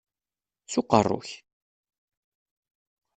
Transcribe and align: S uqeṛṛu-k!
S 0.63 0.73
uqeṛṛu-k! 0.79 1.29